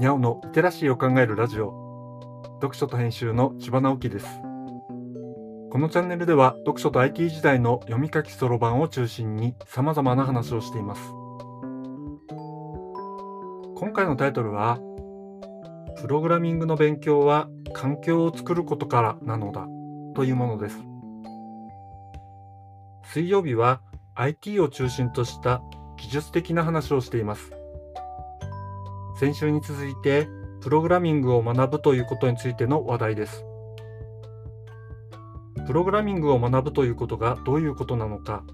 [0.00, 1.74] にゃおのリテラシーを考えるラジオ。
[2.62, 4.26] 読書と編集の千葉直樹です。
[5.70, 11.02] このチャンネルでは読書と IT 時代の読み書きそろばんを中心に様々な話をしています。
[13.76, 14.78] 今回のタイトルは
[16.00, 19.66] プログラミングの勉強は環境を作ることからなのだ
[20.14, 20.78] というものです。
[23.12, 23.82] 水曜日は
[24.14, 25.60] IT を中心とした
[25.98, 27.59] 技術的な話をしています。
[29.20, 30.30] 先週に続いて
[30.62, 33.44] プログラミングを学ぶということについての話題です。
[35.66, 38.44] プログラミングを学ぶということがどういうことなのか。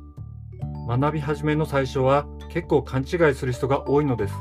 [0.89, 4.35] 学び始めの最初は結構勘違いする人が多いのです。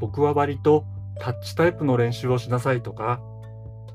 [0.00, 0.84] 僕は割と
[1.18, 3.22] タッチタイプの練習をしなさいとか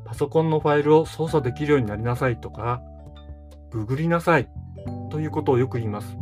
[0.06, 2.82] パソコンのファイルを操作できるようになりなさいとか
[3.70, 4.50] ググりなさい
[5.12, 6.18] ということをよく言います。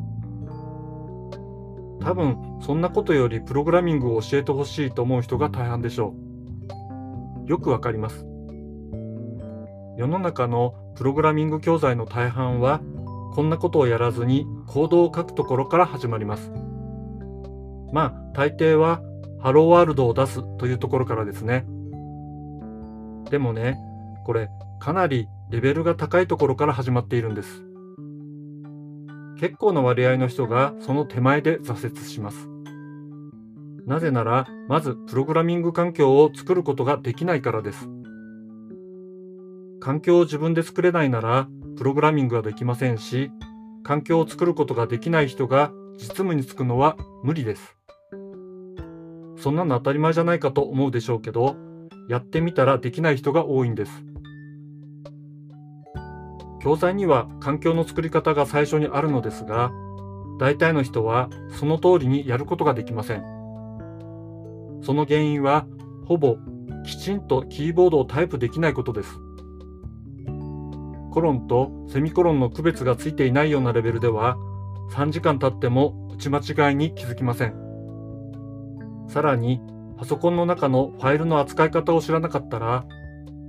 [2.01, 6.13] 多分そんなことよりプログラミングを教えてほしいと思う人が大半でしょ
[7.46, 7.49] う。
[7.49, 8.26] よくわかります。
[9.98, 12.82] 世の中のプログラミング教材の大半は
[13.34, 16.52] こんなことをやらずにコードを書くところから始まります。
[17.91, 19.02] まあ大抵は
[19.40, 21.65] ハローワールドを出すというところからですね。
[23.30, 23.77] でもね、
[24.26, 24.49] これ
[24.80, 27.63] かなりレベルが高いところから始まっているんです。
[29.46, 32.49] 結構な割合の人がその手前で挫折します。
[33.85, 37.87] なぜなら、まずプログラミング環境を作ることができないからです。
[39.79, 43.29] 環境を自分で作れないなら、プログラミングはできませんし、
[43.84, 47.77] 環境を作ることができない人が実務に就くのは無理です。
[49.37, 51.55] そんなの当たり前じゃないかと思うでしょうけど、
[52.09, 53.91] やってみたらできない人が多いんです。
[56.66, 59.71] 教材には環境の作り方が最初にあるのですが、
[60.40, 63.21] 大体の人はその通りにやることができません。
[64.81, 65.68] その原因は、
[66.06, 66.38] ほぼ
[66.84, 69.20] きちんとキーボードをタイプできないことです。
[71.12, 74.36] コロンとセミコロンの区別がついていないようなレベルでは、
[74.90, 77.54] 3時間経っても打ち間違いに気づきません。
[79.08, 79.62] さらに、
[80.00, 82.86] パソコンの中のファイルの扱い方を知らなかったら、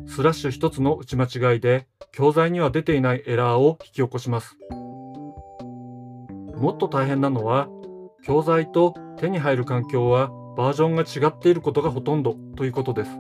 [0.06, 4.56] スラッシュ1つの打ち間違いで教材には出ていないエラーを引き起こします。
[6.56, 7.69] もっと大変なのは、
[8.22, 13.11] 教材と手に入る環境はバージョンが違っていることがほとんどということです。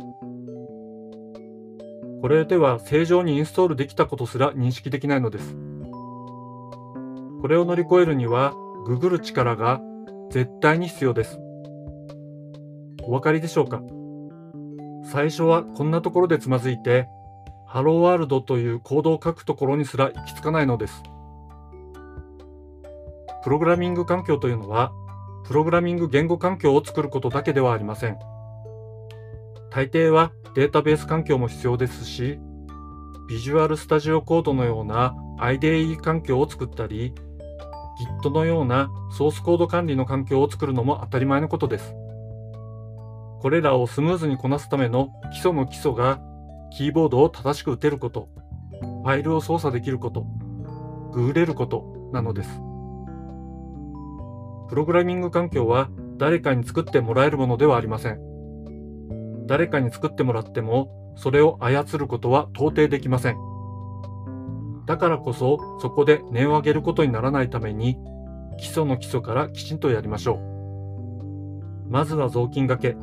[2.22, 5.54] これでは正常にインストールできたことすら認識できないのです。
[7.42, 8.54] これを乗り越えるには、
[8.86, 9.82] ググる力が
[10.30, 11.38] 絶対に必要です。
[13.02, 13.82] お分かりでしょうか？
[15.12, 17.08] 最初はこんなところでつまずいて、
[17.66, 21.02] ハローワールドというコードを書くところにすら行き着かないのです。
[23.44, 24.92] プログラミング環境というのは、
[25.46, 28.18] プログラミング言語環境を作ることだけではありません。
[29.70, 32.40] 大抵はデータベース環境も必要ですし、
[33.28, 37.14] ビジュアルスタジオコードのような IDE 環境を作ったり、
[38.22, 41.94] Git のようなソースコード管理の環境を作るのも当たり前のことです。
[43.40, 46.20] これらをスムーズにこなすための基礎の基礎が、
[46.70, 48.28] キーボードを正しく打てること、
[48.80, 50.26] ファイルを操作できること、
[51.12, 52.60] グーれることなのです。
[54.68, 59.46] プログラミング環境は誰かに作ってもらえるものではありません。
[59.46, 63.36] 誰かに作ってもらっても、それを操ることは到底できません。
[64.86, 67.96] だからこそ、そこで値を上げることにならないために、
[68.58, 71.90] 基礎の基礎からきちんとやりましょう。
[71.90, 72.96] まずは雑巾がけ。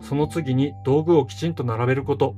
[0.00, 2.34] その次に道具をきちんと並べること。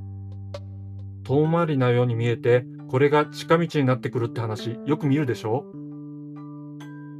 [1.23, 5.65] 遠回りなように見えて、これが近道になってくるって話、よく見るでしょ？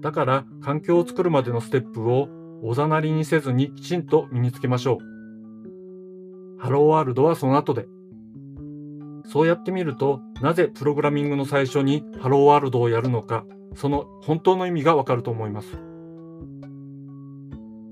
[0.02, 2.28] だから、環境を作るまでのステップを
[2.62, 6.62] おざなりにせずにきちんと身につけましょう。
[6.62, 7.88] ハローワールドはその後で。
[9.26, 13.46] そうやってみると、なぜプログラミングの最初にハローワールドをやるのか、
[13.76, 15.70] その本当の意味がわかると思います。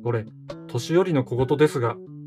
[0.03, 0.25] これ、
[0.67, 1.95] 年寄りの小言ですが、